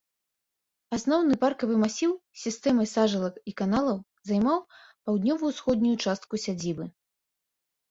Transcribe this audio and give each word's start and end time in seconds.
Асноўны 0.97 1.35
паркавы 1.43 1.75
масіў 1.83 2.13
з 2.15 2.39
сістэмай 2.45 2.87
сажалак 2.95 3.35
і 3.53 3.55
каналаў 3.63 3.97
займаў 4.33 4.59
паўднёва-ўсходнюю 5.05 5.95
частку 6.07 6.33
сядзібы. 6.49 6.85